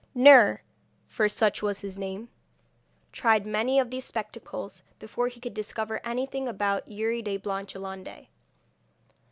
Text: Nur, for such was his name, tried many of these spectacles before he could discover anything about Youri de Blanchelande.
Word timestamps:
Nur, 0.15 0.63
for 1.07 1.29
such 1.29 1.61
was 1.61 1.81
his 1.81 1.95
name, 1.95 2.27
tried 3.11 3.45
many 3.45 3.77
of 3.77 3.91
these 3.91 4.03
spectacles 4.05 4.81
before 4.97 5.27
he 5.27 5.39
could 5.39 5.53
discover 5.53 6.01
anything 6.03 6.47
about 6.47 6.87
Youri 6.87 7.21
de 7.21 7.37
Blanchelande. 7.37 8.25